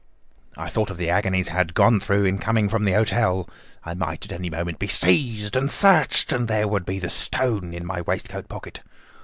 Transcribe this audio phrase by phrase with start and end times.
[0.57, 3.47] I thought of the agonies I had gone through in coming from the hotel.
[3.85, 7.71] I might at any moment be seized and searched, and there would be the stone
[7.71, 8.81] in my waistcoat pocket.